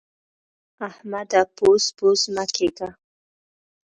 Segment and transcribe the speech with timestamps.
[0.87, 1.41] احمده!
[1.55, 2.89] بوڅ بوڅ مه کېږه.